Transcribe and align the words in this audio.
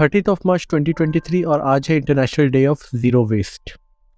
Thirtieth 0.00 0.28
of 0.28 0.38
मार्च 0.46 0.66
2023 0.74 1.44
और 1.44 1.60
आज 1.60 1.86
है 1.90 1.96
international 1.96 2.48
day 2.48 2.66
of 2.66 2.96
zero 2.96 3.24
waste 3.24 3.70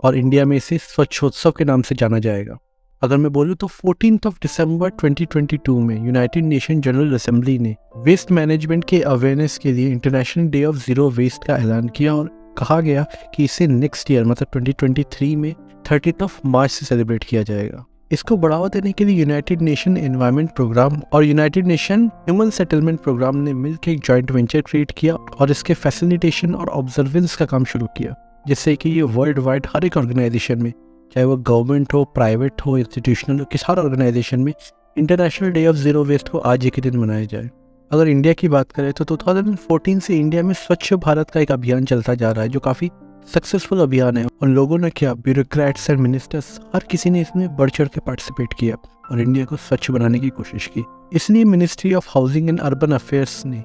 और 0.03 0.17
इंडिया 0.17 0.45
में 0.45 0.57
इसे 0.57 0.79
स्वच्छोत्सव 0.79 1.51
के 1.51 1.65
नाम 1.65 1.83
से 1.83 1.95
जाना 1.95 2.19
जाएगा। 2.19 2.57
अगर 3.03 3.17
मैं 3.17 3.33
बोलूँ 3.33 3.57
तो 3.57 3.67
फोर्टीन 3.67 4.18
ऑफ़ 4.26 4.38
दिसंबर 4.42 4.91
2022 5.04 5.68
में 5.68 6.06
यूनाइटेड 6.06 6.44
नेशन 6.44 6.80
जनरल 6.80 7.14
असेंबली 7.14 7.58
ने 7.58 7.75
वेस्ट 7.96 8.32
मैनेजमेंट 8.32 8.84
के 8.84 9.00
अवेयरनेस 9.00 9.59
के 9.59 9.72
लिए 9.72 9.91
international 9.91 10.48
day 10.48 10.64
of 10.64 10.77
zero 10.77 11.11
waste 11.11 11.45
का 11.45 11.56
ऐलान 11.56 11.88
किया 11.88 12.14
और 12.14 12.54
कहा 12.58 12.80
गया 12.80 13.06
कि 13.34 13.45
इसे 13.45 13.66
नेक्स्ट 13.66 14.10
ईयर 14.10 14.24
मतलब 14.24 14.62
2023 14.62 15.36
में 15.36 15.54
थर्टी 15.90 16.14
ऑफ़ 16.22 16.40
मार्च 16.46 16.70
से 16.70 16.86
सेलिब्रेट 16.86 17.24
किया 17.24 17.42
जाएगा। 17.42 17.84
इसको 18.11 18.36
बढ़ावा 18.36 18.68
देने 18.68 18.90
के 18.93 19.04
लिए 19.04 19.16
यूनाइटेड 19.16 19.62
नेशन 19.62 19.96
एनवायरमेंट 19.96 20.50
प्रोग्राम 20.50 21.00
और 21.12 21.25
United 21.25 21.66
Nation 21.66 22.07
human 22.07 22.50
settlement 22.50 23.00
programme 23.00 23.36
ने 23.36 23.52
मिलकर 23.54 23.90
एक 23.90 24.00
जॉइंट 24.04 24.30
वेंचर 24.30 24.61
क्रिएट 24.61 24.93
किया 24.96 25.14
और 25.14 25.50
इसके 25.50 25.75
फैसिलिटेशन 25.75 26.54
और 26.54 26.68
ऑब्जर्वेंस 26.71 27.34
का 27.36 27.44
काम 27.44 27.64
शुरू 27.64 27.86
किया, 27.96 28.14
जिससे 28.48 28.75
कि 28.76 28.90
ये 28.90 29.03
वर्ल्ड 29.03 29.39
वाइड 29.39 29.67
हर 29.75 29.84
एक 29.84 29.96
ऑर्गेनाइजेशन 29.96 30.62
में, 30.62 30.72
चाहे 31.12 31.25
वो 31.25 31.36
गवर्नमेंट 31.39 31.94
हो 31.94 32.05
प्राइवेट 32.05 32.61
हो 32.67 32.77
इंस्टीट्यूशनल 32.79 33.39
हो, 33.39 33.45
किस 33.45 33.65
हर 33.67 33.79
ऑर्गेनाइजेशन 33.79 34.41
में 34.41 34.53
international 34.97 35.51
day 35.51 35.67
of 35.67 35.77
zero 35.77 36.05
waste 36.05 36.29
को 36.29 36.39
आज 36.39 36.65
ही 36.65 36.70
के 36.70 36.83
दिन 36.83 36.97
मनाया 36.97 37.25
जाए। 37.25 37.51
अगर 37.91 38.09
इंडिया 38.09 38.33
की 38.33 38.48
बात 38.48 38.73
करें 38.73 38.93
तो 38.93 39.05
2014 39.06 40.01
से 40.01 40.17
इंडिया 40.17 40.43
में 40.43 40.55
स्वच्छ 40.55 40.93
भारत 40.95 41.31
का 41.31 41.41
एक 41.41 41.53
अभियान 41.53 41.84
चलता 41.84 42.15
जा 42.15 42.33
रहा 42.33 42.43
है, 42.43 42.48
जो 42.48 42.61
काफ़ी 42.61 42.91
सक्सेसफुल 43.35 43.81
अभियान 43.81 44.17
है। 44.17 44.25
और 44.25 44.49
लोगों 44.49 44.79
ने 44.79 44.91
क्या। 44.91 45.15
ब्यूरोक्रेट्स 45.15 45.91
एंड 45.91 46.01
मिनिस्टर्स 46.01 46.61
हर 46.75 46.85
किसी 46.91 47.11
ने 47.11 47.21
इसमें 47.21 47.57
बढ़ 47.57 47.71
चढ़ 47.71 47.89
के 47.89 48.01
पार्टिसिपेट 48.01 48.49
किया 48.61 48.77
और 49.13 49.21
इंडिया 49.21 49.45
को 49.45 49.57
स्वच्छ 49.57 49.91
बनाने 49.91 50.19
की 50.19 50.29
कोशिश 50.29 50.67
की। 50.67 50.85
इसलिए 51.13 51.45
ministry 51.45 51.95
of 51.95 52.07
housing 52.09 52.49
and 52.49 52.61
urban 52.61 52.93
affairs 52.93 53.47
ने 53.47 53.65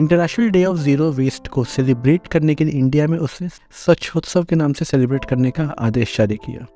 international 0.00 0.50
day 0.50 0.64
of 0.64 0.76
zero 0.76 1.12
waste 1.12 1.48
को 1.48 1.64
सेलिब्रेट 1.64 2.26
करने 2.26 2.54
के 2.54 2.64
लिए 2.64 2.78
इंडिया 2.80 3.06
में 3.06 3.18
उसे 3.18 3.48
स्वच्छोत्सव 3.48 4.44
के 4.44 4.56
नाम 4.56 4.72
से 4.72 4.84
सेलिब्रेट 4.84 5.24
करने 5.24 5.50
का 5.50 5.74
आदेश 5.78 6.18
जारी 6.18 6.36
किया। 6.36 6.66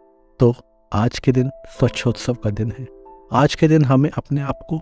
तो 0.41 0.55
आज 0.93 1.19
के 1.19 1.33
दिन 1.33 1.51
स्वच्छोत्सव 1.67 2.35
का 2.35 2.51
दिन 2.51 2.73
है। 2.79 2.87
आज 3.33 3.55
के 3.55 3.69
दिन 3.69 3.85
हमें 3.85 4.11
अपने 4.11 4.41
आप 4.41 4.59
को 4.73 4.81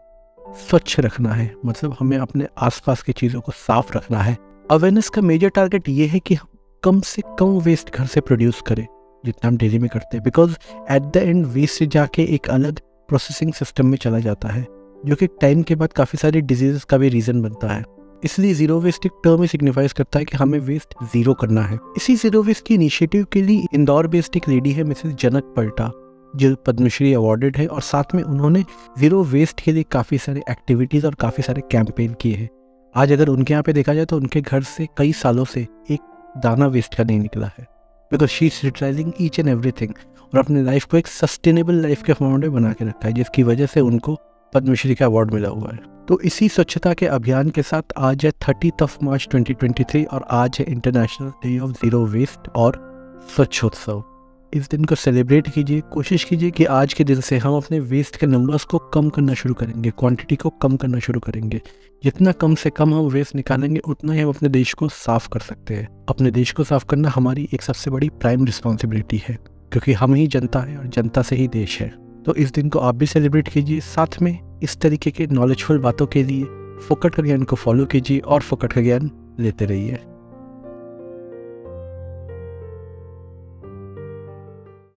स्वच्छ 0.55 1.01
रखना 1.01 1.33
है। 1.33 1.55
मतलब 1.67 1.97
हमें 2.01 2.19
अपने 2.19 2.47
आसपास 2.59 3.03
की 3.03 3.13
चीज़ों 3.13 3.41
को 3.41 3.53
साफ़ 3.53 3.97
रखना 3.97 4.19
है। 4.19 4.37
अवेयरनेस 4.71 5.09
का 5.09 5.23
मेजर 5.23 5.49
टारगेट 5.49 5.89
ये 5.89 6.07
है 6.07 6.19
कि 6.19 6.35
हम 6.35 6.49
कम 6.83 7.01
से 7.01 7.23
कम 7.39 7.59
वेस्ट 7.61 7.91
घर 7.91 8.07
से 8.07 8.21
प्रोड्यूस 8.21 8.61
करें, 8.67 8.87
जितना 9.25 9.49
हम 9.49 9.57
डेली 9.57 9.79
में 9.79 9.89
करते 9.91 10.17
हैं। 10.17 10.23
Because 10.25 10.55
at 10.91 11.03
the 11.05 11.17
end 11.17 11.47
waste 11.47 11.85
जाके 11.85 12.23
एक 12.35 12.49
अलग 12.51 12.79
प्रोसेसिंग 13.09 13.53
सिस्टम 13.53 13.87
में 13.87 13.97
चला 13.99 14.19
जाता 14.19 14.49
है, 14.49 14.63
जो 15.07 15.15
कि 15.15 15.27
टाइम 15.41 15.63
के 15.63 15.75
बाद 15.75 15.93
काफ़ी 15.93 16.19
सारी 16.19 16.41
डिज़ीज़ 16.43 16.85
का 16.85 16.99
भी 16.99 17.09
रीज़न 17.09 17.41
बनता 17.43 17.69
है। 17.69 17.83
इसलिए 18.25 18.55
ज़ीरो 18.55 18.79
वेस्ट 18.81 19.07
एक 19.07 19.13
टर्म 19.25 19.43
ही 19.43 19.49
सिग्निफाइज 19.49 19.93
करता 19.93 20.19
है 20.19 20.25
कि 20.25 20.37
हमें 20.37 20.59
वेस्ट 20.59 20.95
ज़ीरो 21.05 21.35
करना 21.35 21.63
है। 21.63 21.79
इसी 21.97 22.15
ज़ीरो 22.17 22.43
वेस्ट 22.43 22.67
की 22.67 22.75
इनिशिएटिव 22.75 23.25
के 23.33 23.43
लिए 23.43 23.67
इंदौर 23.75 24.07
बेस्ड 24.07 24.37
एक 24.37 24.49
लेडी 24.49 24.73
है 24.73 24.85
मिसेस 24.85 25.15
जनक 25.15 25.53
पल्टा 25.57 25.91
जो 26.35 26.55
पद्मश्री 26.67 27.13
अवार्डेड 27.15 27.57
है 27.57 27.67
और 27.67 27.81
साथ 27.83 28.15
में 28.15 28.23
उन्होंने 28.23 28.65
ज़ीरो 28.99 29.23
वेस्ट 29.25 29.61
के 29.61 29.73
लिए 29.73 29.85
काफ़ी 29.93 30.19
सारे 30.19 30.43
एक्टिविटीज़ 30.51 31.07
और 31.07 31.15
काफ़ी 31.15 31.43
सारे 31.43 31.63
कैंपेन 31.73 32.15
किए 32.21 32.35
हैं। 32.35 32.49
आज 32.95 33.13
अगर 33.13 33.29
उनके 33.29 33.53
यहाँ 33.53 33.63
पे 33.63 33.73
देखा 33.73 33.95
जाए 33.95 34.05
तो 34.05 34.17
उनके 34.17 34.41
घर 34.41 34.63
से 34.65 34.87
कई 34.99 35.13
सालों 35.15 35.45
से 35.45 35.67
एक 35.91 36.01
दाना 36.39 36.67
वेस्ट 36.67 36.95
का 36.95 37.05
नहीं 37.05 37.21
निकला 37.21 37.47
है। 37.47 37.67
Because 38.13 38.31
she 38.31 38.47
is 38.47 38.61
utilising 38.65 39.13
each 39.21 39.39
and 39.39 39.49
every 39.49 39.87
और 39.87 40.39
अपने 40.39 40.63
लाइफ 40.63 40.85
को 40.85 40.97
एक 40.97 41.07
सस्टेनेबल 41.07 41.75
लाइफ 41.75 42.03
के 42.03 42.13
फॉर्म 42.13 42.41
में 42.41 42.53
बना 42.53 42.73
के 42.73 42.85
रखा 42.85 43.09
है, 43.09 43.13
जिसकी 43.13 43.43
वजह 43.43 43.67
से 43.67 43.81
उनको 43.81 44.19
पद्मश्री 44.55 44.95
का 44.95 45.07
अवार्ड 45.07 45.35
मिला 45.35 45.49
हुआ 45.49 45.71
है। 45.73 45.79
तो 46.09 46.21
इसी 46.21 46.49
स्वच्छता 46.49 46.95
के 46.95 47.07
अभियान 47.07 47.51
के 47.51 47.63
साथ 47.63 47.83
आज 47.99 48.27
है 48.27 48.31
थर्टी 48.31 48.73
ऑफ़ 48.83 48.99
मार्च 49.03 49.29
2023 49.35 50.07
और 50.07 50.25
आज 50.31 50.57
है 50.61 50.67
international 50.69 51.29
day 51.29 51.59
of 51.59 51.71
zero 51.71 52.07
waste 52.07 52.49
और 52.49 52.81
स्वच्छोत्सव। 53.37 54.05
इस 54.55 54.69
दिन 54.71 54.85
को 54.85 54.95
सेलिब्रेट 54.95 55.49
कीजिए, 55.49 55.81
कोशिश 55.81 56.25
कीजिए 56.25 56.51
कि 56.51 56.65
आज 56.65 56.95
के 56.95 57.05
दिन 57.05 57.21
से 57.21 57.39
हम 57.39 57.57
अपने 57.57 57.81
वेस्ट 57.81 58.17
के 58.17 58.27
नंबर्स 58.27 58.65
को 58.65 58.79
कम 58.79 59.09
करना 59.09 59.35
शुरू 59.35 59.55
करेंगे 59.55 59.91
क्वांटिटी 59.91 60.37
को 60.37 60.51
कम 60.51 60.77
करना 60.77 60.99
शुरू 60.99 61.21
करेंगे। 61.21 61.61
जितना 62.05 62.33
कम 62.33 62.55
से 62.55 62.71
कम 62.71 62.95
हम 62.95 63.07
वेस्ट 63.07 63.35
निकालेंगे, 63.35 63.81
उतना 63.81 64.13
ही 64.13 64.21
हम 64.21 64.29
अपने 64.29 64.49
देश 64.49 64.73
को 64.73 64.89
साफ़ 64.89 65.29
कर 65.29 65.41
सकते 65.41 65.75
हैं। 65.75 65.89
अपने 66.09 66.31
देश 66.31 66.53
को 66.53 66.65
साफ़ 66.65 66.85
करना 66.85 67.09
हमारी 67.09 67.49
एक 67.55 67.63
सबसे 67.63 67.91
बड़ी 67.91 68.09
प्राइम 68.09 68.45
रिस्पॉन्सिबिलिटी 68.45 69.23
है, 69.29 69.39
क्योंकि 69.73 69.93
हम 69.93 70.15
ही 70.15 70.27
जनता 70.27 70.61
है 70.61 70.77
और 70.77 70.87
जनता 70.87 71.23
से 71.23 71.37
ही 71.37 71.49
देश 71.49 71.81
है। 71.81 71.89
तो 72.27 72.35
इस 72.35 72.53
दिन 72.53 72.69
को 72.69 72.79
आप 72.79 72.95
भी 72.95 73.07
सेलिब्रेट 73.07 73.49
कीजिए, 73.49 73.81
साथ 73.81 74.23
में 74.23 74.61
इस 74.63 74.77
तरीके 74.77 75.11
के 75.11 75.27
नॉलेजफुल 75.27 75.79
बातों 75.79 76.07
के 76.07 76.23
लिए 76.23 76.45
फोकट 76.89 77.15
का 77.15 77.23
ज्ञान 77.23 77.43
को 77.43 77.57
फॉलो 77.57 77.85
कीजिए 77.85 78.19
और 78.19 78.41
फोकट 78.41 78.73
का 78.73 78.81
ज्ञान 78.81 79.11
लेते 79.41 79.65
रहिए। 79.65 79.99